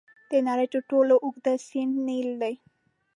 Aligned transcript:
د 0.31 0.33
نړۍ 0.47 0.67
تر 0.73 0.81
ټولو 0.89 1.13
اوږد 1.23 1.45
سیند 1.67 1.93
نیل 2.07 2.29
دی. 2.41 2.53